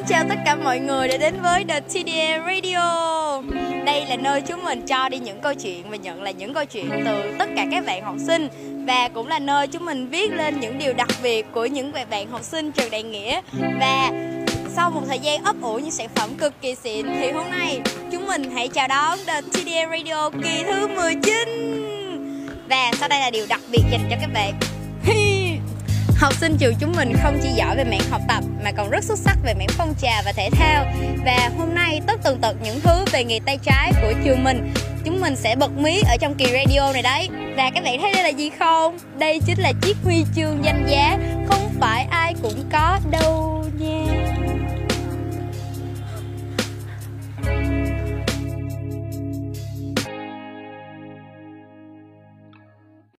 Xin 0.00 0.08
chào 0.08 0.24
tất 0.28 0.34
cả 0.44 0.56
mọi 0.56 0.78
người 0.78 1.08
đã 1.08 1.16
đến 1.16 1.34
với 1.42 1.64
The 1.64 1.80
TDM 1.80 2.46
Radio. 2.46 3.42
Đây 3.84 4.06
là 4.08 4.16
nơi 4.16 4.40
chúng 4.40 4.64
mình 4.64 4.86
cho 4.86 5.08
đi 5.08 5.18
những 5.18 5.40
câu 5.40 5.54
chuyện 5.54 5.90
và 5.90 5.96
nhận 5.96 6.22
lại 6.22 6.34
những 6.34 6.54
câu 6.54 6.64
chuyện 6.64 6.90
từ 7.04 7.34
tất 7.38 7.48
cả 7.56 7.66
các 7.70 7.86
bạn 7.86 8.02
học 8.02 8.14
sinh. 8.26 8.48
Và 8.86 9.08
cũng 9.08 9.28
là 9.28 9.38
nơi 9.38 9.66
chúng 9.66 9.84
mình 9.84 10.08
viết 10.08 10.32
lên 10.32 10.60
những 10.60 10.78
điều 10.78 10.92
đặc 10.92 11.08
biệt 11.22 11.46
của 11.52 11.66
những 11.66 11.92
bạn 12.10 12.30
học 12.30 12.42
sinh 12.42 12.72
trường 12.72 12.90
Đại 12.90 13.02
Nghĩa. 13.02 13.40
Và 13.80 14.10
sau 14.76 14.90
một 14.90 15.02
thời 15.08 15.18
gian 15.18 15.44
ấp 15.44 15.56
ủ 15.62 15.78
những 15.78 15.90
sản 15.90 16.08
phẩm 16.14 16.30
cực 16.38 16.60
kỳ 16.60 16.74
xịn, 16.74 17.06
Thì 17.20 17.30
hôm 17.30 17.50
nay 17.50 17.80
chúng 18.12 18.26
mình 18.26 18.50
hãy 18.50 18.68
chào 18.68 18.88
đón 18.88 19.18
The 19.26 19.40
TDM 19.40 19.90
Radio 19.90 20.30
kỳ 20.30 20.62
thứ 20.62 20.86
19 20.86 22.56
Và 22.68 22.92
sau 23.00 23.08
đây 23.08 23.20
là 23.20 23.30
điều 23.30 23.46
đặc 23.48 23.60
biệt 23.72 23.82
dành 23.90 24.06
cho 24.10 24.16
các 24.20 24.30
bạn. 24.34 24.54
Học 26.20 26.32
sinh 26.34 26.56
trường 26.58 26.74
chúng 26.80 26.92
mình 26.96 27.12
không 27.22 27.38
chỉ 27.42 27.48
giỏi 27.48 27.76
về 27.76 27.84
mảng 27.84 28.10
học 28.10 28.20
tập 28.28 28.44
mà 28.64 28.72
còn 28.72 28.90
rất 28.90 29.04
xuất 29.04 29.18
sắc 29.18 29.36
về 29.44 29.54
mảng 29.54 29.68
phong 29.70 29.94
trào 30.00 30.22
và 30.24 30.32
thể 30.32 30.50
thao. 30.52 30.84
Và 31.24 31.50
hôm 31.58 31.74
nay 31.74 32.00
tất 32.06 32.20
tần 32.22 32.38
tật 32.40 32.56
những 32.62 32.80
thứ 32.80 33.04
về 33.12 33.24
nghề 33.24 33.38
tay 33.46 33.58
trái 33.62 33.92
của 34.02 34.12
trường 34.24 34.44
mình 34.44 34.72
chúng 35.04 35.20
mình 35.20 35.36
sẽ 35.36 35.56
bật 35.56 35.70
mí 35.76 36.02
ở 36.08 36.16
trong 36.20 36.34
kỳ 36.34 36.44
radio 36.44 36.92
này 36.92 37.02
đấy. 37.02 37.28
Và 37.56 37.70
các 37.74 37.84
bạn 37.84 38.00
thấy 38.00 38.12
đây 38.12 38.22
là 38.22 38.28
gì 38.28 38.50
không? 38.58 38.98
Đây 39.18 39.40
chính 39.46 39.58
là 39.58 39.72
chiếc 39.82 39.96
huy 40.04 40.24
chương 40.36 40.64
danh 40.64 40.86
giá, 40.90 41.18
không 41.48 41.70
phải 41.80 42.06
ai 42.10 42.34
cũng 42.42 42.64
có 42.72 42.98
đâu. 43.10 43.39